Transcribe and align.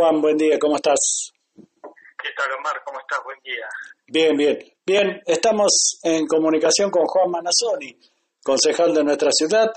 Juan, 0.00 0.22
buen 0.22 0.38
día, 0.38 0.58
¿cómo 0.58 0.76
estás? 0.76 1.30
¿Qué 1.52 2.30
tal 2.34 2.52
Omar? 2.58 2.80
¿Cómo 2.86 2.98
estás? 3.00 3.18
Buen 3.22 3.38
día. 3.44 3.66
Bien, 4.06 4.34
bien. 4.34 4.58
Bien, 4.86 5.20
estamos 5.26 6.00
en 6.02 6.26
comunicación 6.26 6.90
con 6.90 7.04
Juan 7.04 7.30
Manazoni, 7.30 7.94
concejal 8.42 8.94
de 8.94 9.04
nuestra 9.04 9.30
ciudad, 9.30 9.70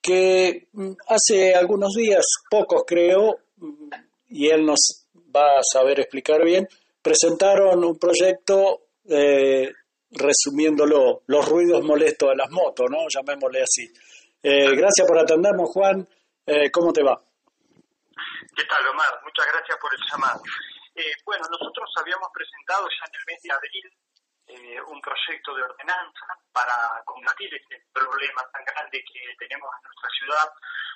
que 0.00 0.68
mm, 0.72 0.92
hace 1.08 1.54
algunos 1.54 1.92
días, 1.92 2.24
pocos 2.50 2.84
creo, 2.86 3.36
mm, 3.58 3.90
y 4.30 4.48
él 4.48 4.64
nos 4.64 5.08
va 5.14 5.58
a 5.58 5.62
saber 5.62 6.00
explicar 6.00 6.42
bien, 6.42 6.66
presentaron 7.02 7.84
un 7.84 7.98
proyecto 7.98 8.86
eh, 9.04 9.70
resumiéndolo, 10.10 11.20
los 11.26 11.46
ruidos 11.46 11.84
molestos 11.84 12.30
de 12.30 12.36
las 12.36 12.50
motos, 12.50 12.86
¿no? 12.90 13.00
Llamémosle 13.14 13.60
así. 13.60 13.92
Eh, 14.42 14.74
gracias 14.74 15.06
por 15.06 15.18
atendernos, 15.18 15.68
Juan. 15.70 16.08
Eh, 16.46 16.70
¿Cómo 16.70 16.94
te 16.94 17.02
va? 17.02 17.20
¿Qué 18.56 18.64
tal, 18.64 18.86
Omar? 18.88 19.20
Muchas 19.22 19.46
gracias 19.52 19.76
por 19.76 19.92
el 19.92 20.00
llamado. 20.10 20.40
Eh, 20.94 21.12
bueno, 21.26 21.44
nosotros 21.50 21.92
habíamos 22.00 22.30
presentado 22.32 22.88
ya 22.88 23.04
en 23.04 23.14
el 23.20 23.24
mes 23.26 23.42
de 23.42 23.52
abril 23.52 23.86
eh, 24.46 24.80
un 24.80 24.98
proyecto 25.02 25.54
de 25.54 25.62
ordenanza 25.62 26.26
para 26.52 26.72
combatir 27.04 27.52
este 27.52 27.84
problema 27.92 28.40
tan 28.50 28.64
grande 28.64 29.04
que 29.04 29.36
tenemos 29.36 29.68
en 29.76 29.82
nuestra 29.84 30.08
ciudad 30.08 30.48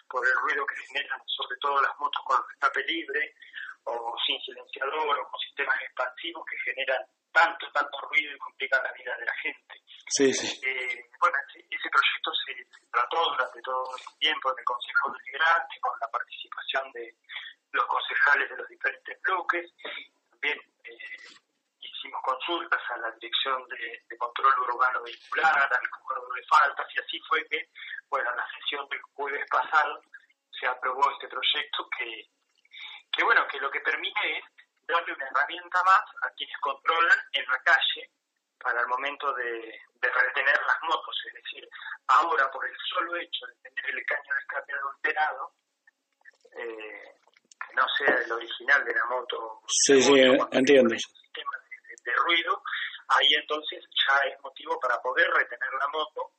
por 0.08 0.26
el 0.26 0.32
ruido 0.40 0.64
que 0.64 0.76
generan 0.88 1.20
sobre 1.26 1.58
todo 1.60 1.82
las 1.82 1.92
motos 1.98 2.22
con 2.24 2.40
escape 2.50 2.82
libre 2.84 3.34
o 3.84 4.16
sin 4.24 4.40
silenciador 4.40 5.18
o 5.20 5.28
con 5.28 5.40
sistemas 5.40 5.76
expansivos 5.82 6.42
que 6.48 6.72
generan 6.72 7.04
tanto, 7.32 7.70
tanto 7.72 8.00
ruido 8.08 8.34
y 8.34 8.38
complican 8.38 8.82
la 8.82 8.92
vida 8.92 9.16
de 9.16 9.26
la 9.26 9.34
gente. 9.34 9.74
Sí, 10.08 10.32
sí. 10.32 10.60
Eh, 10.66 11.10
bueno, 11.20 11.36
ese, 11.54 11.90
proyecto 11.90 12.30
se, 12.46 12.66
trató 12.90 13.30
durante 13.30 13.60
todo 13.62 13.84
el 13.96 14.18
tiempo 14.18 14.50
en 14.50 14.58
el 14.58 14.64
Consejo 14.64 15.12
Deliberante 15.12 15.80
con 15.80 15.92
la 16.00 16.08
participación 16.08 16.92
de 16.92 17.14
los 17.72 17.86
concejales 17.86 18.50
de 18.50 18.56
los 18.56 18.68
diferentes 18.68 19.22
bloques. 19.22 19.72
También 20.30 20.58
eh, 20.84 21.16
hicimos 21.80 22.22
consultas 22.22 22.80
a 22.90 22.96
la 22.98 23.10
Dirección 23.12 23.66
de, 23.68 24.16
Control 24.18 24.60
Urbano 24.60 25.02
Vehicular, 25.02 25.68
al 25.72 25.90
juzgado 25.90 26.32
de 26.34 26.44
faltas, 26.44 26.86
y 26.94 27.00
así 27.00 27.20
fue 27.28 27.46
que, 27.46 27.68
bueno, 28.08 28.30
en 28.30 28.36
la 28.36 28.46
sesión 28.58 28.86
del 28.88 29.00
jueves 29.14 29.46
pasado 29.48 30.02
se 30.58 30.66
aprobó 30.66 31.10
este 31.12 31.28
proyecto 31.28 31.88
que, 31.96 32.28
que 33.12 33.24
bueno, 33.24 33.46
que 33.48 33.58
lo 33.60 33.70
que 33.70 33.80
permite 33.80 34.38
es 34.38 34.44
darle 34.86 35.14
una 35.14 35.26
herramienta 35.26 35.82
más 35.84 36.02
a 36.22 36.30
quienes 36.34 36.56
controlan 36.58 37.18
en 37.32 37.46
la 37.46 37.58
calle 37.62 38.10
para 38.58 38.80
el 38.80 38.86
momento 38.88 39.32
de, 39.34 39.80
retener 40.02 40.60
las 40.66 40.82
motos. 40.82 41.16
Es 41.26 41.34
decir, 41.34 41.68
ahora 42.08 42.50
por 42.50 42.66
el 42.66 42.76
solo 42.92 43.16
hecho 43.16 43.46
de 43.46 43.70
tener 43.70 43.94
el 43.94 44.04
caño 44.04 44.34
de 44.34 44.40
escape 44.40 44.72
adulterado, 44.74 45.52
eh, 46.52 47.14
no 47.80 47.88
sea 47.96 48.14
el 48.14 48.32
original 48.32 48.84
de 48.84 48.94
la 48.94 49.04
moto, 49.06 49.62
sí, 49.66 50.02
sí, 50.02 50.12
entiendo. 50.52 50.94
sistema 50.94 51.50
de, 52.04 52.12
ruido, 52.26 52.62
ahí 53.08 53.34
entonces 53.40 53.82
ya 54.06 54.16
es 54.28 54.38
motivo 54.42 54.78
para 54.80 55.00
poder 55.00 55.30
retener 55.30 55.72
la 55.78 55.88
moto 55.88 56.32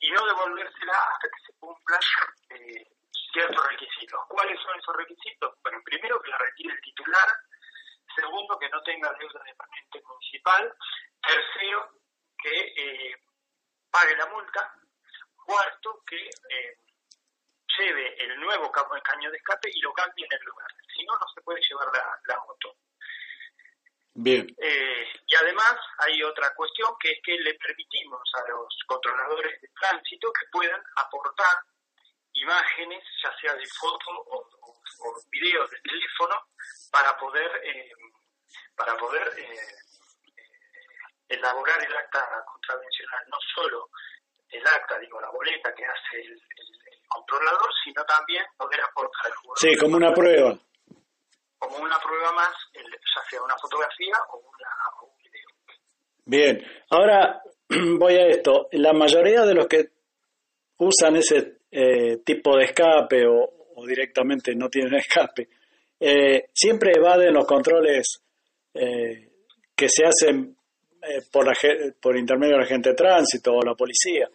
y 0.00 0.10
no 0.10 0.26
devolvérsela 0.26 0.92
hasta 0.92 1.28
que 1.28 1.46
se 1.46 1.58
cumplan 1.58 2.00
eh, 2.50 2.86
ciertos 3.32 3.68
requisitos. 3.68 4.20
¿Cuáles 4.28 4.58
son 4.60 4.78
esos 4.78 4.96
requisitos? 4.96 5.54
Bueno, 5.62 5.78
primero 5.84 6.20
que 6.20 6.30
la 6.30 6.38
retire 6.38 6.74
el 6.74 6.80
titular, 6.80 7.28
segundo 8.16 8.58
que 8.58 8.68
no 8.68 8.82
tenga 8.82 9.12
deuda 9.18 9.42
de 9.44 9.54
patente 9.54 10.02
municipal, 10.02 10.74
tercero 11.22 11.90
que 12.42 12.74
eh, 12.76 13.14
pague 13.90 14.16
la 14.16 14.26
multa, 14.26 14.74
cuarto 15.46 16.02
que 16.06 16.18
eh, 16.26 16.83
lleve 17.78 18.24
el 18.24 18.40
nuevo 18.40 18.70
caño 18.70 19.30
de 19.30 19.36
escape 19.36 19.70
y 19.72 19.80
lo 19.80 19.92
cambie 19.92 20.26
en 20.26 20.38
el 20.38 20.44
lugar. 20.44 20.68
Si 20.94 21.04
no, 21.04 21.14
no 21.14 21.26
se 21.34 21.40
puede 21.42 21.60
llevar 21.60 21.88
la, 21.92 22.38
moto. 22.46 22.76
Bien. 24.14 24.46
Eh, 24.58 25.08
y 25.26 25.34
además 25.34 25.76
hay 25.98 26.22
otra 26.22 26.54
cuestión 26.54 26.94
que 27.00 27.12
es 27.12 27.18
que 27.22 27.36
le 27.38 27.54
permitimos 27.54 28.22
a 28.34 28.48
los 28.48 28.68
controladores 28.86 29.60
de 29.60 29.68
tránsito 29.80 30.32
que 30.32 30.46
puedan 30.52 30.82
aportar 30.96 31.64
imágenes, 32.32 33.04
ya 33.22 33.36
sea 33.40 33.54
de 33.54 33.66
foto 33.66 34.10
o, 34.10 34.38
o, 34.38 35.20
videos 35.30 35.70
de 35.70 35.80
teléfono, 35.80 36.48
para 36.90 37.16
poder 37.16 37.60
eh, 37.64 37.90
para 38.76 38.96
poder 38.96 39.32
eh, 39.38 39.58
elaborar 41.28 41.82
el 41.82 41.96
acta 41.96 42.44
contravencional, 42.46 43.24
no 43.28 43.38
solo 43.54 43.90
el 44.48 44.66
acta, 44.66 44.98
digo, 44.98 45.20
la 45.20 45.30
boleta 45.30 45.74
que 45.74 45.84
hace 45.84 46.20
el, 46.20 46.40
controlador, 47.14 47.70
sino 47.84 48.04
también 48.04 48.44
poder 48.56 48.80
aportar 48.80 49.26
el 49.30 49.36
jugador. 49.36 49.58
Sí, 49.58 49.76
como 49.76 49.96
una 49.96 50.12
prueba. 50.12 50.58
Como 51.58 51.76
una 51.78 51.98
prueba 51.98 52.32
más, 52.32 52.54
ya 52.74 53.30
sea 53.30 53.42
una 53.42 53.56
fotografía 53.56 54.14
o, 54.32 54.38
una, 54.38 54.68
un 55.02 55.16
video. 55.22 55.48
Bien, 56.24 56.84
ahora 56.90 57.42
voy 57.98 58.14
a 58.14 58.26
esto. 58.26 58.68
La 58.72 58.92
mayoría 58.92 59.42
de 59.42 59.54
los 59.54 59.66
que 59.66 59.90
usan 60.78 61.16
ese 61.16 61.58
eh, 61.70 62.18
tipo 62.24 62.56
de 62.56 62.64
escape 62.64 63.26
o, 63.26 63.86
directamente 63.86 64.54
no 64.54 64.68
tienen 64.68 64.94
escape, 64.98 65.48
eh, 66.00 66.48
siempre 66.52 66.92
evaden 66.96 67.32
los 67.32 67.46
controles 67.46 68.22
eh, 68.74 69.30
que 69.74 69.88
se 69.88 70.04
hacen 70.04 70.56
por, 71.30 71.46
la, 71.46 71.52
por 72.00 72.16
intermedio 72.16 72.54
de 72.54 72.62
la 72.62 72.66
gente 72.66 72.90
de 72.90 72.94
tránsito 72.94 73.52
o 73.52 73.62
la 73.62 73.74
policía. 73.74 74.28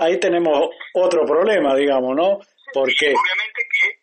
Eh, 0.00 0.04
ahí 0.04 0.20
tenemos 0.20 0.70
otro 0.94 1.24
problema, 1.24 1.74
digamos, 1.74 2.16
¿no? 2.16 2.38
Porque... 2.72 3.12
obviamente 3.12 3.60
que 3.68 4.00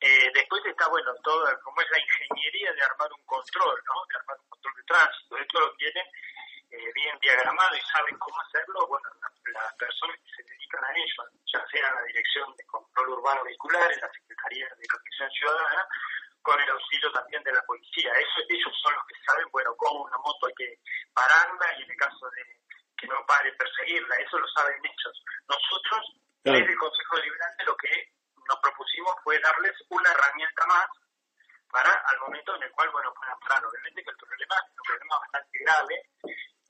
eh, 0.00 0.30
después 0.34 0.62
está, 0.66 0.88
bueno, 0.88 1.12
todo 1.22 1.44
como 1.62 1.80
es 1.80 1.90
la 1.90 1.98
ingeniería 2.00 2.72
de 2.72 2.82
armar 2.82 3.08
un 3.12 3.24
control, 3.26 3.76
¿no? 3.86 3.94
De 4.08 4.16
armar 4.16 4.36
un 4.40 4.48
control 4.48 4.74
de 4.76 4.82
tránsito. 4.84 5.36
Esto 5.38 5.60
lo 5.60 5.74
tienen 5.76 6.04
bien 6.94 7.16
diagramado 7.22 7.76
y 7.76 7.80
saben 7.86 8.18
cómo 8.18 8.34
hacerlo, 8.40 8.86
bueno, 8.88 9.08
las 9.54 9.74
personas 9.74 10.18
que 10.18 10.42
se 10.42 10.42
dedican 10.42 10.82
a 10.84 10.90
ello, 10.90 11.22
ya 11.46 11.62
sea 11.70 11.94
la 11.94 12.02
Dirección 12.02 12.50
de 12.56 12.66
Control 12.66 13.10
Urbano 13.10 13.44
Vehicular, 13.44 13.92
en 13.92 14.00
la 14.00 14.10
Secretaría 14.10 14.66
de 14.66 14.86
Protección 14.88 15.30
Ciudadana, 15.30 15.86
con 16.42 16.60
el 16.60 16.68
auxilio 16.68 17.12
también 17.12 17.42
de 17.44 17.52
la 17.52 17.62
policía. 17.62 18.10
Eso, 18.18 18.42
ellos 18.48 18.74
son 18.82 18.92
los 18.94 19.06
que 19.06 19.14
saben, 19.24 19.46
bueno, 19.52 19.74
cómo 19.76 20.02
una 20.02 20.18
moto 20.18 20.46
hay 20.46 20.54
que 20.54 20.78
pararla 21.14 21.78
y 21.78 21.82
en 21.82 21.90
el 21.90 21.96
caso 21.96 22.28
de 22.30 22.42
Eso 23.84 24.38
lo 24.38 24.48
saben 24.48 24.80
ellos. 24.82 25.24
Nosotros, 25.48 26.02
desde 26.42 26.72
el 26.72 26.78
Consejo 26.78 27.16
Deliberante, 27.16 27.64
lo 27.64 27.76
que 27.76 28.12
nos 28.48 28.58
propusimos 28.60 29.14
fue 29.22 29.38
darles 29.40 29.74
una 29.88 30.10
herramienta 30.10 30.66
más 30.66 30.86
para 31.70 31.90
al 31.90 32.18
momento 32.20 32.54
en 32.56 32.62
el 32.62 32.70
cual, 32.72 32.90
bueno, 32.90 33.12
puedan 33.14 33.38
parar. 33.40 33.64
Obviamente 33.66 34.02
que 34.02 34.10
el 34.10 34.16
problema 34.16 34.54
es 34.56 34.70
un 34.70 34.86
problema 34.86 35.18
bastante 35.18 35.58
grave 35.58 35.96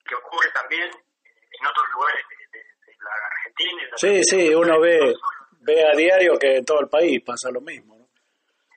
que 0.05 0.15
ocurre 0.15 0.51
también 0.53 0.91
en 0.91 1.67
otros 1.67 1.87
lugares 1.93 2.25
de, 2.53 2.65
la 3.05 3.11
Argentina. 3.13 3.97
sí, 3.97 4.25
sí, 4.25 4.55
uno 4.55 4.81
ve, 4.81 5.15
ve 5.61 5.87
a 5.87 5.95
diario 5.95 6.39
que 6.39 6.57
en 6.57 6.65
todo 6.65 6.81
el 6.81 6.89
país 6.89 7.23
pasa 7.25 7.51
lo 7.51 7.61
mismo. 7.61 8.09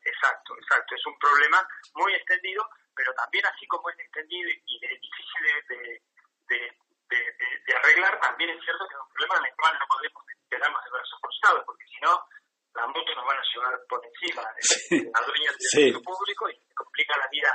Exacto, 0.03 0.55
exacto. 0.57 0.95
Es 0.95 1.05
un 1.05 1.17
problema 1.17 1.67
muy 1.95 2.13
extendido, 2.13 2.67
pero 2.95 3.13
también 3.13 3.45
así 3.45 3.65
como 3.67 3.89
es 3.89 3.99
extendido 3.99 4.49
y 4.49 4.79
difícil 4.79 5.43
de, 5.69 6.01
de, 7.09 7.73
arreglar, 7.75 8.19
también 8.19 8.51
es 8.51 8.63
cierto 8.63 8.85
que 8.87 8.95
es 8.95 9.01
un 9.01 9.11
problema 9.13 9.35
en 9.39 9.45
el 9.45 9.55
cual 9.55 9.73
no 9.79 9.85
podemos 9.87 10.21
quedarnos 10.49 10.83
de 10.83 10.91
brazos 10.91 11.19
cruzados, 11.21 11.63
porque 11.65 11.85
si 11.87 11.99
no, 12.01 12.13
las 12.75 12.87
motos 12.87 13.13
nos 13.15 13.25
van 13.25 13.37
a 13.37 13.45
llevar 13.47 13.73
por 13.89 14.01
encima 14.05 14.43
de 14.43 15.11
las 15.11 15.23
dueñas 15.25 15.53
del 15.57 15.69
servicio 15.69 16.01
público 16.01 16.49
y 16.49 16.55
complica 16.73 17.13
la 17.17 17.27
vida 17.31 17.51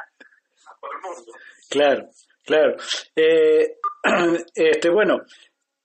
a 0.66 0.72
todo 0.80 0.92
el 0.92 1.00
mundo. 1.00 1.32
Claro, 1.70 2.02
claro. 2.44 2.72
Eh, 3.16 3.78
este, 4.54 4.90
bueno, 4.90 5.22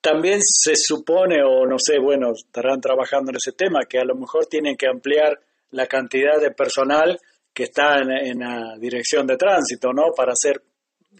también 0.01 0.39
se 0.41 0.73
supone, 0.75 1.43
o 1.43 1.65
no 1.65 1.77
sé, 1.79 1.99
bueno, 1.99 2.31
estarán 2.31 2.79
trabajando 2.79 3.31
en 3.31 3.37
ese 3.37 3.51
tema, 3.51 3.85
que 3.89 3.99
a 3.99 4.05
lo 4.05 4.15
mejor 4.15 4.45
tienen 4.45 4.77
que 4.77 4.87
ampliar 4.87 5.39
la 5.71 5.87
cantidad 5.87 6.39
de 6.39 6.51
personal 6.51 7.19
que 7.53 7.63
está 7.63 7.99
en, 7.99 8.39
la 8.39 8.77
dirección 8.79 9.25
de 9.25 9.35
tránsito, 9.35 9.91
¿no? 9.91 10.13
Para 10.15 10.31
hacer 10.31 10.61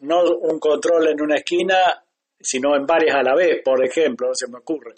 no 0.01 0.23
un 0.23 0.59
control 0.59 1.07
en 1.07 1.21
una 1.21 1.35
esquina, 1.35 1.75
sino 2.39 2.75
en 2.75 2.85
varias 2.85 3.15
a 3.15 3.23
la 3.23 3.35
vez, 3.35 3.61
por 3.63 3.83
ejemplo, 3.83 4.29
se 4.33 4.47
me 4.47 4.59
ocurre. 4.59 4.93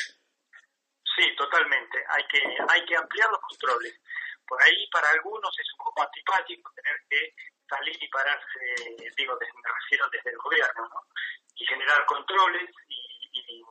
Sí, 1.03 1.36
totalmente. 1.36 1.97
Hay 2.07 2.24
que, 2.27 2.41
hay 2.68 2.86
que 2.86 2.95
ampliar 2.95 3.30
los 3.30 3.41
controles. 3.41 4.00
Por 4.47 4.62
ahí 4.63 4.88
para 4.89 5.09
algunos 5.12 5.51
es 5.59 5.68
un 5.77 5.86
poco 5.86 6.01
antipático 6.01 6.71
tener 6.74 6.97
que 7.09 7.33
salir 7.69 7.95
y 8.01 8.07
pararse, 8.09 8.59
digo, 9.15 9.38
desde, 9.38 9.53
me 9.53 9.69
refiero 9.69 10.09
desde 10.12 10.31
el 10.31 10.38
gobierno, 10.38 10.89
¿no? 10.89 11.01
Y 11.56 11.65
generar 11.65 12.06
controles 12.06 12.69
y, 12.88 13.30
y, 13.33 13.63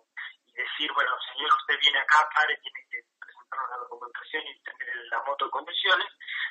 decir, 0.55 0.93
bueno, 0.93 1.11
señor, 1.32 1.50
usted 1.55 1.79
viene 1.81 1.99
acá, 1.99 2.29
pare, 2.35 2.56
tiene 2.59 2.87
que 2.91 3.03
la 3.50 3.76
documentación 3.79 4.43
y 4.47 4.61
tener 4.61 4.97
la 5.11 5.23
moto 5.23 5.44
en 5.47 5.50
condiciones. 5.50 6.09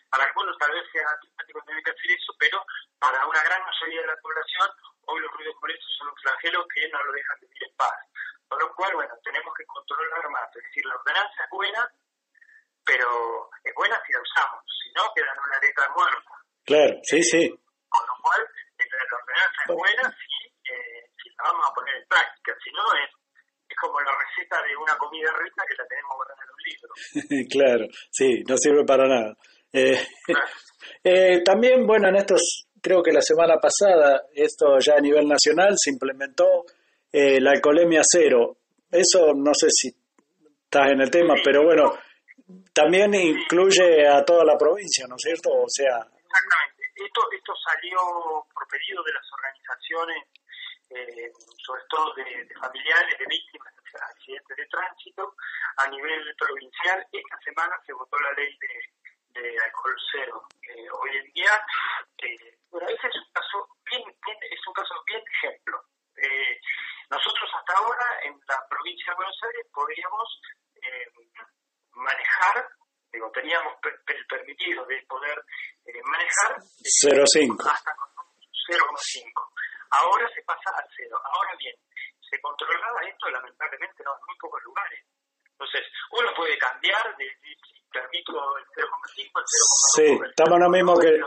Para 0.09 0.23
algunos 0.23 0.57
tal 0.57 0.71
vez 0.71 0.83
sea 0.91 1.07
antipático 1.07 1.61
tener 1.61 1.83
que 1.83 1.91
hacer 1.91 2.11
eso, 2.11 2.33
pero 2.39 2.65
para 2.99 3.25
una 3.25 3.43
gran 3.43 3.61
mayoría 3.63 4.01
de 4.01 4.07
la 4.07 4.17
población, 4.17 4.69
hoy 5.07 5.19
los 5.21 5.31
ruidos 5.31 5.55
molestos 5.61 5.91
son 5.97 6.07
un 6.09 6.17
flagelo 6.17 6.67
que 6.67 6.87
no 6.89 7.03
lo 7.03 7.11
dejan 7.11 7.39
vivir 7.41 7.63
en 7.63 7.75
paz. 7.75 7.97
Con 8.47 8.59
lo 8.59 8.73
cual, 8.75 8.93
bueno, 8.95 9.13
tenemos 9.23 9.53
que 9.57 9.65
controlar 9.65 10.29
más. 10.29 10.47
Es 10.55 10.63
decir, 10.63 10.85
la 10.85 10.95
ordenanza 10.95 11.43
es 11.43 11.49
buena, 11.51 11.91
pero 12.85 13.49
es 13.63 13.73
buena 13.75 14.01
si 14.05 14.13
la 14.13 14.21
usamos, 14.21 14.63
si 14.63 14.89
no, 14.95 15.03
queda 15.13 15.31
en 15.33 15.39
una 15.39 15.59
letra 15.59 15.85
muerta. 15.95 16.33
Claro, 16.63 16.95
sí, 17.03 17.23
sí. 17.23 17.49
Con 17.89 18.03
lo 18.07 18.15
cual, 18.21 18.41
la 18.43 19.17
ordenanza 19.17 19.59
es 19.67 19.75
buena 19.75 20.03
si, 20.15 20.71
eh, 20.71 21.11
si 21.21 21.29
la 21.35 21.43
vamos 21.51 21.67
a 21.67 21.73
poner 21.73 21.95
en 21.95 22.07
práctica, 22.07 22.55
si 22.63 22.71
no 22.71 22.83
es 23.03 23.11
es 23.69 23.75
como 23.75 23.99
la 23.99 24.11
receta 24.11 24.61
de 24.63 24.75
una 24.77 24.97
comida 24.97 25.29
rica 25.43 25.63
que 25.67 25.75
la 25.75 25.87
tenemos 25.87 26.15
guardada 26.15 26.41
en 26.43 26.51
un 26.55 26.61
libro. 26.63 27.47
claro, 27.51 27.85
sí, 28.09 28.43
no 28.47 28.57
sirve 28.57 28.85
para 28.85 29.07
nada. 29.07 29.35
Eh, 29.73 30.07
eh, 31.03 31.41
también, 31.43 31.85
bueno, 31.85 32.07
en 32.07 32.15
estos, 32.15 32.66
creo 32.87 33.03
que 33.03 33.11
la 33.11 33.21
semana 33.21 33.59
pasada, 33.59 34.23
esto 34.33 34.79
ya 34.79 34.95
a 34.95 35.01
nivel 35.01 35.27
nacional, 35.27 35.75
se 35.75 35.91
implementó 35.91 36.63
eh, 37.11 37.39
la 37.41 37.51
alcoholemia 37.51 37.99
cero. 38.01 38.55
Eso 38.89 39.33
no 39.35 39.51
sé 39.53 39.67
si 39.69 39.89
estás 39.89 40.91
en 40.91 41.01
el 41.01 41.11
tema, 41.11 41.35
pero 41.43 41.65
bueno, 41.65 41.99
también 42.71 43.13
incluye 43.13 44.07
a 44.07 44.23
toda 44.23 44.45
la 44.45 44.57
provincia, 44.57 45.05
¿no 45.07 45.15
es 45.15 45.21
cierto? 45.21 45.49
O 45.51 45.67
sea... 45.67 45.99
Exactamente. 45.99 46.77
Esto, 46.95 47.53
salió 47.63 47.99
por 48.53 48.67
pedido 48.67 49.03
de 49.03 49.13
las 49.13 49.27
organizaciones 49.31 50.17
eh, 50.89 51.31
sobre 51.63 51.83
todo 51.89 52.13
de, 52.15 52.47
familiares 52.59 53.19
de 53.19 53.25
víctimas 53.27 53.73
de 53.75 53.99
accidentes 53.99 54.57
de 54.57 54.65
tránsito, 54.67 55.35
a 55.77 55.87
nivel 55.89 56.35
provincial. 56.39 57.05
Esta 57.11 57.37
semana 57.43 57.75
se 57.85 57.93
votó 57.93 58.17
la 58.19 58.31
ley 58.31 58.57
de, 58.59 59.41
de 59.41 59.55
alcohol 59.59 59.95
cero. 60.11 60.41
Eh, 60.63 60.87
hoy 60.91 61.17
en 61.17 61.33
día, 61.33 61.53
eh, 62.23 62.46
bueno, 62.77 62.93
ese 62.93 63.07
es 63.07 63.15
un 63.15 63.31
caso 63.33 63.57
bien, 63.89 64.03
es 64.05 64.67
un 64.67 64.73
caso 64.73 64.93
bien 65.05 65.23
ejemplo. 65.25 65.81
Eh, 66.17 66.61
nosotros 67.09 67.49
hasta 67.57 67.73
ahora 67.73 68.05
en 68.23 68.37
la 68.47 68.61
provincia 68.69 69.11
de 69.11 69.15
Buenos 69.17 69.39
Aires 69.43 69.65
podríamos 69.73 70.41
manejar, 71.97 72.69
digo, 73.11 73.31
teníamos 73.31 73.73
el 73.83 74.25
permitido 74.27 74.85
de 74.85 75.01
poder 75.09 75.41
manejar 76.05 76.61
0,5 76.61 77.65
hasta 77.65 77.91
0,5 77.91 79.47
Ahora 79.89 80.27
se 80.35 80.41
pasa 80.43 80.69
al 80.75 80.85
cero. 80.95 81.17
Ahora 81.23 81.55
bien, 81.57 81.73
se 82.19 82.39
controlaba 82.41 83.01
esto 83.07 83.29
lamentablemente 83.29 84.03
no, 84.03 84.11
en 84.11 84.25
muy 84.27 84.37
pocos 84.37 84.61
lugares. 84.63 84.99
Entonces, 85.51 85.81
uno 86.11 86.27
puede 86.35 86.57
cambiar 86.57 87.15
de, 87.17 87.25
permito 87.91 88.57
el 88.57 88.65
0,5 88.65 89.31
al 89.33 89.43
0,2. 89.43 89.45
Sí, 89.95 90.19
estamos 90.29 90.59
lo 90.59 90.69
mismo 90.69 90.99
que... 90.99 91.19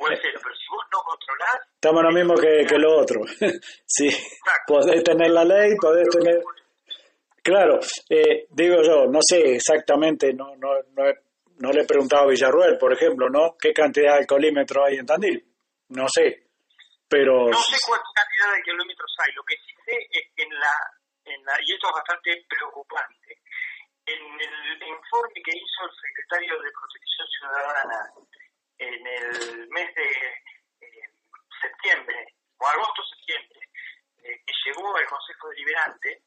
el 0.00 0.18
cero, 0.20 0.40
pero 0.42 0.54
si 0.54 0.66
vos 0.70 0.84
no 0.92 0.98
controlás... 1.02 1.60
Estamos 1.74 2.02
lo 2.02 2.12
mismo 2.12 2.34
que, 2.34 2.66
que 2.66 2.78
lo 2.78 2.96
otro. 2.96 3.20
sí, 3.86 4.08
podés 4.66 5.02
tener 5.02 5.30
la 5.30 5.44
ley, 5.44 5.74
podés 5.80 6.08
tener... 6.08 6.42
Claro, 7.42 7.78
eh, 8.08 8.46
digo 8.50 8.82
yo, 8.82 9.06
no 9.06 9.20
sé 9.20 9.56
exactamente, 9.56 10.32
no, 10.32 10.56
no, 10.56 10.80
no, 10.96 11.04
no 11.60 11.70
le 11.70 11.82
he 11.82 11.86
preguntado 11.86 12.24
a 12.24 12.28
Villarruel, 12.28 12.78
por 12.78 12.92
ejemplo, 12.92 13.28
¿no? 13.28 13.56
¿Qué 13.60 13.72
cantidad 13.72 14.14
de 14.14 14.20
alcoholímetros 14.20 14.84
hay 14.86 14.96
en 14.96 15.06
Tandil? 15.06 15.44
No 15.90 16.06
sé, 16.08 16.48
pero... 17.06 17.48
No 17.48 17.60
sé 17.60 17.76
cuánta 17.86 18.08
cantidad 18.16 18.56
de 18.56 18.62
kilómetros 18.62 19.12
hay, 19.20 19.32
lo 19.34 19.42
que 19.44 19.56
sí 19.56 19.72
sé 19.84 19.94
es 20.10 20.24
que 20.34 20.42
en 20.42 20.50
la, 20.56 20.74
en 21.26 21.44
la, 21.44 21.52
y 21.60 21.74
esto 21.74 21.88
es 21.88 21.94
bastante 21.94 22.46
preocupante, 22.48 23.38
en 24.06 24.20
el 24.40 24.88
informe 24.88 25.40
que 25.44 25.52
hizo 25.52 25.84
el 25.84 25.94
secretario 26.00 26.60
de 26.60 26.70
Protección 26.72 27.28
Ciudadana 27.28 28.10
en 28.78 29.06
el 29.06 29.68
mes 29.68 29.94
de 29.94 30.10
eh, 30.80 31.10
septiembre, 31.60 32.34
o 32.58 32.66
agosto-septiembre, 32.66 33.60
eh, 34.22 34.42
que 34.46 34.54
llegó 34.66 34.96
al 34.96 35.06
Consejo 35.06 35.48
Deliberante, 35.50 36.22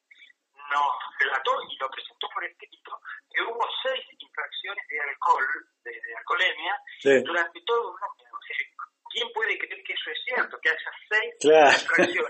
nos 0.69 0.91
relató 1.19 1.61
y 1.69 1.77
lo 1.77 1.89
presentó 1.89 2.27
por 2.33 2.43
escrito 2.43 2.99
que 3.31 3.41
hubo 3.41 3.65
seis 3.83 4.03
infracciones 4.19 4.87
de 4.89 4.99
alcohol, 4.99 5.47
de, 5.83 5.91
de 5.91 6.15
alcoholemia, 6.17 6.75
durante 7.23 7.61
todo 7.65 7.91
un 7.91 7.97
año. 7.97 8.27
¿Quién 9.09 9.31
puede 9.33 9.57
creer 9.57 9.83
que 9.83 9.93
eso 9.93 10.11
es 10.11 10.17
cierto? 10.25 10.59
Que 10.59 10.69
haya 10.69 10.91
seis 11.09 11.33
claro. 11.39 12.27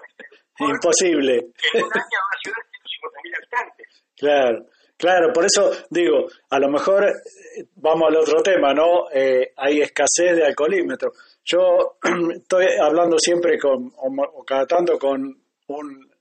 Imposible. 0.60 1.34
En 1.74 1.84
un 1.84 1.92
año 1.94 2.20
una 2.28 2.40
ciudad 2.42 2.64
de 2.64 2.78
150.000 3.24 3.38
habitantes. 3.38 4.06
Claro. 4.18 4.66
Claro, 4.98 5.32
por 5.32 5.46
eso 5.46 5.72
digo, 5.90 6.28
a 6.50 6.60
lo 6.60 6.70
mejor 6.70 7.06
eh, 7.06 7.66
vamos 7.76 8.10
al 8.10 8.18
otro 8.18 8.42
tema, 8.42 8.74
¿no? 8.74 9.10
Eh, 9.14 9.54
hay 9.56 9.82
escasez 9.82 10.36
de 10.36 10.46
alcoholímetros. 10.46 11.14
Yo 11.44 11.98
estoy 12.36 12.66
hablando 12.82 13.18
siempre 13.20 13.60
con, 13.60 13.92
o, 13.96 14.44
cada 14.44 14.66
con 15.00 15.22
un 15.68 16.12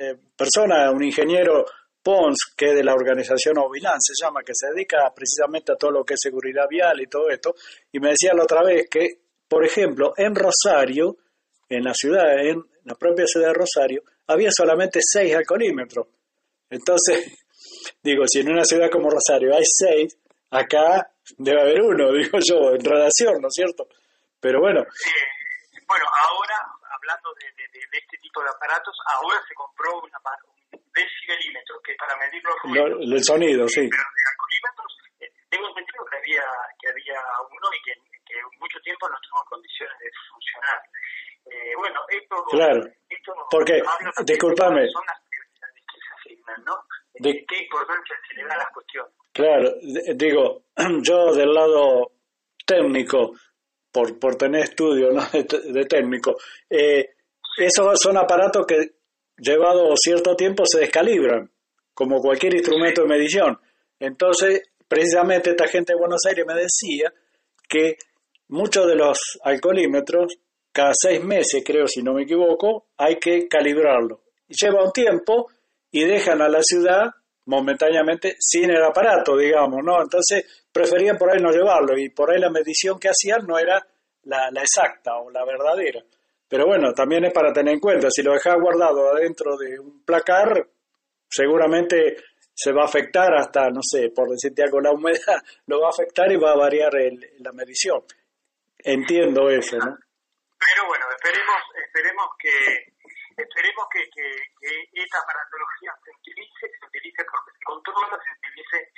eh, 0.00 0.16
persona, 0.36 0.90
un 0.90 1.04
ingeniero 1.04 1.64
Pons, 2.02 2.54
que 2.56 2.70
es 2.70 2.74
de 2.74 2.82
la 2.82 2.94
organización 2.94 3.58
Ovilán, 3.58 4.00
se 4.00 4.14
llama, 4.24 4.40
que 4.42 4.54
se 4.54 4.68
dedica 4.68 5.12
precisamente 5.14 5.72
a 5.72 5.76
todo 5.76 5.90
lo 5.90 6.04
que 6.04 6.14
es 6.14 6.20
seguridad 6.20 6.66
vial 6.68 6.98
y 7.00 7.06
todo 7.06 7.28
esto, 7.28 7.54
y 7.92 8.00
me 8.00 8.08
decía 8.10 8.32
la 8.34 8.44
otra 8.44 8.62
vez 8.62 8.88
que 8.90 9.20
por 9.50 9.66
ejemplo, 9.66 10.14
en 10.16 10.32
Rosario, 10.36 11.16
en 11.68 11.82
la 11.82 11.92
ciudad, 11.92 12.38
en 12.38 12.62
la 12.84 12.94
propia 12.94 13.26
ciudad 13.26 13.48
de 13.48 13.54
Rosario, 13.54 14.02
había 14.28 14.48
solamente 14.52 15.00
seis 15.02 15.34
alcoholímetros. 15.34 16.06
Entonces, 16.70 17.39
digo, 18.02 18.24
si 18.26 18.40
en 18.40 18.50
una 18.50 18.64
ciudad 18.64 18.90
como 18.90 19.10
Rosario 19.10 19.54
hay 19.54 19.64
seis, 19.64 20.16
acá 20.50 21.10
debe 21.38 21.60
haber 21.60 21.82
uno, 21.82 22.12
digo 22.16 22.38
yo, 22.40 22.74
en 22.74 22.84
relación, 22.84 23.40
¿no 23.40 23.48
es 23.48 23.54
cierto? 23.54 23.88
Pero 24.40 24.60
bueno. 24.60 24.84
bueno, 25.86 26.04
ahora, 26.28 26.56
hablando 26.96 27.34
de, 27.34 27.46
este 27.92 28.18
tipo 28.18 28.42
de 28.42 28.48
aparatos, 28.48 28.96
ahora 29.06 29.36
se 29.46 29.54
compró 29.54 30.00
un 30.00 30.10
decibelímetro, 30.94 31.80
que 31.84 31.92
es 31.92 31.98
para 31.98 32.16
medir 32.16 32.42
los 32.42 32.56
ruidos. 32.62 32.98
el 33.00 33.24
sonido, 33.24 33.68
sí. 33.68 33.88
Pero 33.88 34.02
de 34.02 34.22
alcoholímetros, 34.32 34.92
eh, 35.20 35.32
tengo 35.50 35.68
entendido 35.68 36.04
que 36.10 36.16
había, 36.16 36.44
que 36.80 36.88
había 36.88 37.20
uno 37.50 37.68
y 37.74 37.82
que 37.82 38.10
que 38.30 38.38
mucho 38.58 38.78
tiempo 38.80 39.08
no 39.08 39.16
tuvo 39.20 39.44
condiciones 39.50 39.98
de 39.98 40.10
funcionar. 40.30 40.78
Eh, 41.46 41.74
bueno, 41.76 42.00
esto, 42.08 42.44
claro. 42.50 42.80
esto 43.08 43.32
porque, 43.50 43.82
discúlpame. 44.24 44.88
Son 44.88 45.04
las 45.06 45.18
prioridades 45.26 45.82
que 45.90 45.98
se 45.98 46.10
asignan, 46.14 46.64
¿no? 46.64 46.74
De, 47.14 47.44
¿Qué 47.46 47.59
las 48.58 48.68
cuestiones? 48.72 49.12
Claro, 49.32 49.74
digo, 50.14 50.62
yo 51.02 51.32
del 51.34 51.52
lado 51.52 52.12
técnico, 52.66 53.32
por, 53.92 54.18
por 54.18 54.36
tener 54.36 54.62
estudio 54.64 55.10
¿no? 55.10 55.22
de, 55.32 55.84
técnico, 55.84 56.36
eh, 56.68 57.10
esos 57.58 57.98
son 58.00 58.16
aparatos 58.16 58.66
que 58.66 58.92
llevado 59.36 59.92
cierto 59.96 60.36
tiempo 60.36 60.64
se 60.66 60.80
descalibran, 60.80 61.50
como 61.94 62.20
cualquier 62.20 62.54
instrumento 62.54 63.02
de 63.02 63.08
medición. 63.08 63.58
Entonces, 63.98 64.62
precisamente 64.86 65.50
esta 65.50 65.66
gente 65.66 65.92
de 65.92 65.98
Buenos 65.98 66.20
Aires 66.26 66.44
me 66.46 66.54
decía 66.54 67.12
que 67.68 67.96
muchos 68.48 68.86
de 68.86 68.96
los 68.96 69.18
alcoholímetros, 69.42 70.38
cada 70.72 70.92
seis 70.94 71.22
meses, 71.22 71.62
creo, 71.64 71.86
si 71.86 72.02
no 72.02 72.14
me 72.14 72.22
equivoco, 72.22 72.88
hay 72.96 73.16
que 73.16 73.48
calibrarlo. 73.48 74.22
Lleva 74.48 74.84
un 74.84 74.92
tiempo 74.92 75.48
y 75.90 76.04
dejan 76.04 76.40
a 76.42 76.48
la 76.48 76.62
ciudad 76.62 77.10
momentáneamente 77.50 78.36
sin 78.38 78.70
el 78.70 78.82
aparato, 78.82 79.36
digamos, 79.36 79.82
¿no? 79.82 80.00
Entonces 80.00 80.66
preferían 80.72 81.18
por 81.18 81.30
ahí 81.30 81.42
no 81.42 81.50
llevarlo 81.50 81.98
y 81.98 82.08
por 82.08 82.30
ahí 82.30 82.40
la 82.40 82.48
medición 82.48 82.98
que 82.98 83.08
hacían 83.08 83.44
no 83.44 83.58
era 83.58 83.84
la, 84.22 84.48
exacta 84.62 85.16
o 85.16 85.30
la 85.30 85.44
verdadera. 85.44 86.00
Pero 86.48 86.66
bueno, 86.66 86.92
también 86.92 87.24
es 87.24 87.32
para 87.32 87.52
tener 87.52 87.74
en 87.74 87.80
cuenta, 87.80 88.08
si 88.08 88.22
lo 88.22 88.32
dejas 88.32 88.54
guardado 88.60 89.10
adentro 89.10 89.56
de 89.56 89.80
un 89.80 90.04
placar, 90.04 90.64
seguramente 91.28 92.16
se 92.54 92.72
va 92.72 92.82
a 92.82 92.86
afectar 92.86 93.34
hasta, 93.34 93.68
no 93.70 93.80
sé, 93.82 94.10
por 94.10 94.28
decirte 94.28 94.62
algo, 94.62 94.80
la 94.80 94.92
humedad 94.92 95.42
lo 95.66 95.80
va 95.80 95.88
a 95.88 95.90
afectar 95.90 96.30
y 96.30 96.36
va 96.36 96.52
a 96.52 96.56
variar 96.56 96.92
la 97.38 97.52
medición. 97.52 98.02
Entiendo 98.78 99.50
eso, 99.50 99.76
¿no? 99.76 99.98
Pero 100.56 100.86
bueno, 100.86 101.06
esperemos, 101.16 101.56
esperemos 101.84 102.26
que 102.38 102.99
esperemos 103.42 103.86
que, 103.92 104.08
esta 104.92 105.18
aparatología 105.18 105.92
se 106.04 106.10
utilice, 106.10 106.70
se 106.78 106.86
utilice 106.86 107.24
porque 107.24 107.52
se 107.52 107.64
controla, 107.64 108.18
se 108.22 108.32
utilice, 108.38 108.92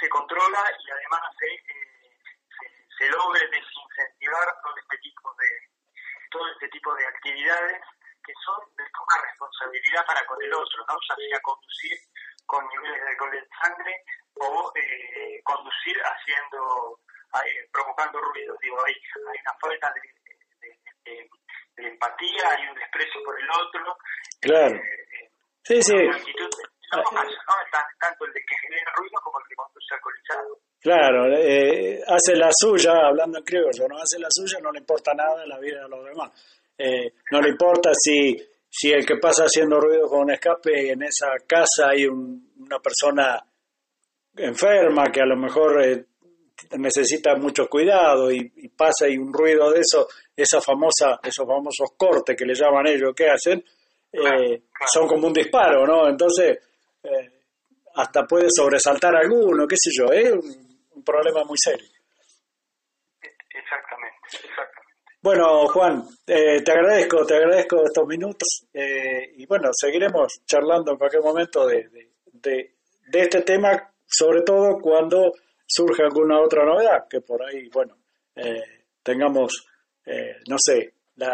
se 0.00 0.08
controla 0.08 0.60
y 0.78 0.90
además 0.90 1.20
se, 1.38 1.46
eh, 1.46 2.18
se, 2.98 3.08
logre 3.08 3.46
desincentivar 3.48 4.46
todo 4.62 4.76
este 4.76 4.98
tipo 4.98 5.34
de 5.34 5.48
todo 6.30 6.48
este 6.52 6.68
tipo 6.68 6.94
de 6.94 7.06
actividades 7.06 7.82
que 8.24 8.32
son 8.44 8.60
de 8.76 8.84
poca 8.96 9.20
responsabilidad 9.22 10.06
para 10.06 10.24
con 10.26 10.40
el 10.42 10.52
otro, 10.54 10.84
¿no? 10.86 10.94
ya 11.08 11.16
sea 11.16 11.40
conducir 11.40 11.98
con 12.46 12.66
niveles 12.68 13.00
de 13.00 13.08
alcohol 13.08 13.34
en 13.34 13.48
sangre 13.60 14.04
o 14.34 14.72
eh, 14.76 15.40
conducir 15.42 15.96
haciendo 16.02 17.00
provocando 17.72 18.20
ruido. 18.20 18.56
Digo, 18.60 18.84
hay, 18.84 18.94
hay 18.94 19.40
una 19.40 19.54
falta 19.60 19.92
de, 19.94 21.30
empatía, 21.84 22.44
hay 22.56 22.68
un 22.68 22.74
desprecio 22.74 23.20
por 23.24 23.38
el 23.40 23.48
otro. 23.50 23.96
Claro. 24.40 24.76
Eh, 24.76 25.30
sí, 25.62 25.82
sí. 25.82 25.96
Tanto 28.00 28.24
el 28.24 28.32
de 28.32 28.40
que 28.40 28.56
genera 28.62 28.92
ruido 28.96 29.20
como 29.22 29.38
el 29.38 29.46
que 29.48 29.54
conduce 29.54 29.94
alcoholizado. 29.94 30.58
Claro, 30.80 31.26
eh, 31.36 32.00
hace 32.06 32.34
la 32.36 32.50
suya, 32.50 32.92
hablando 33.06 33.38
en 33.38 33.44
criollo, 33.44 33.86
no 33.88 33.96
hace 33.96 34.18
la 34.18 34.28
suya, 34.30 34.58
no 34.60 34.72
le 34.72 34.80
importa 34.80 35.12
nada 35.14 35.40
de 35.42 35.46
la 35.46 35.58
vida 35.58 35.82
de 35.82 35.88
los 35.88 36.04
demás. 36.04 36.32
Eh, 36.76 37.12
no 37.30 37.40
le 37.42 37.50
importa 37.50 37.90
si, 37.92 38.36
si 38.68 38.90
el 38.90 39.04
que 39.04 39.18
pasa 39.18 39.44
haciendo 39.44 39.78
ruido 39.78 40.08
con 40.08 40.20
un 40.20 40.30
escape 40.32 40.92
en 40.92 41.02
esa 41.02 41.28
casa 41.46 41.90
hay 41.90 42.06
una 42.06 42.78
persona 42.78 43.38
enferma, 44.36 45.10
que 45.12 45.20
a 45.20 45.26
lo 45.26 45.36
mejor 45.36 45.84
eh, 45.84 46.06
necesita 46.78 47.34
mucho 47.36 47.68
cuidado 47.68 48.30
y, 48.30 48.48
pasa 48.76 49.08
y 49.08 49.18
un 49.18 49.32
ruido 49.32 49.70
de 49.70 49.80
eso, 49.80 50.08
esa 50.42 50.60
famosa, 50.60 51.18
esos 51.22 51.46
famosos 51.46 51.90
cortes 51.96 52.36
que 52.36 52.44
le 52.44 52.54
llaman 52.54 52.86
ellos, 52.86 53.12
¿qué 53.14 53.28
hacen? 53.28 53.64
Eh, 54.12 54.62
son 54.92 55.06
como 55.06 55.28
un 55.28 55.32
disparo, 55.32 55.86
¿no? 55.86 56.08
Entonces, 56.08 56.58
eh, 57.02 57.42
hasta 57.94 58.24
puede 58.24 58.46
sobresaltar 58.50 59.14
alguno, 59.14 59.66
qué 59.66 59.76
sé 59.76 59.90
yo, 59.96 60.12
es 60.12 60.30
un, 60.32 61.04
problema 61.04 61.42
muy 61.44 61.56
serio. 61.56 61.86
Exactamente, 63.48 64.36
exactamente. 64.36 64.90
Bueno, 65.22 65.66
Juan, 65.68 66.04
eh, 66.26 66.62
te 66.62 66.72
agradezco, 66.72 67.24
te 67.24 67.36
agradezco 67.36 67.82
estos 67.84 68.06
minutos 68.06 68.66
y 68.74 69.46
bueno, 69.46 69.70
seguiremos 69.72 70.42
charlando 70.44 70.92
en 70.92 70.98
cualquier 70.98 71.22
momento 71.22 71.66
de, 71.66 71.88
de, 72.32 72.74
de 73.06 73.20
este 73.20 73.40
tema, 73.40 73.70
sobre 74.06 74.42
todo 74.42 74.78
cuando 74.78 75.32
surge 75.70 76.02
alguna 76.02 76.40
otra 76.40 76.64
novedad, 76.64 77.06
que 77.08 77.20
por 77.20 77.42
ahí, 77.42 77.68
bueno, 77.68 77.96
eh, 78.34 78.84
tengamos, 79.02 79.66
eh, 80.10 80.36
no 80.48 80.56
sé, 80.58 80.94
la, 81.16 81.30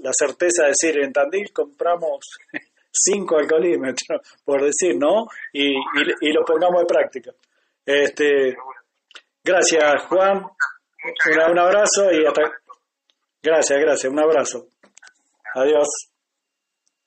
la, 0.00 0.12
certeza 0.12 0.64
de 0.64 0.68
decir, 0.68 0.98
en 1.02 1.12
Tandil 1.12 1.52
compramos 1.52 2.18
cinco 2.90 3.38
alcoholímetros, 3.38 4.20
por 4.44 4.62
decir, 4.62 4.96
¿no? 4.98 5.26
Y, 5.52 5.70
y, 5.70 6.32
lo 6.32 6.44
pongamos 6.44 6.82
en 6.82 6.86
práctica. 6.86 7.32
Este, 7.84 8.54
gracias, 9.42 10.02
Juan. 10.08 10.44
Un, 11.50 11.58
abrazo 11.58 12.12
y 12.12 12.24
hasta... 12.26 12.42
Gracias, 13.42 13.80
gracias, 13.80 14.12
un 14.12 14.20
abrazo. 14.20 14.66
Adiós. 15.54 15.88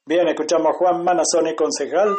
Bien, 0.05 0.27
escuchamos 0.27 0.73
a 0.73 0.77
Juan 0.77 1.03
Manazoni, 1.03 1.55
concejal 1.55 2.13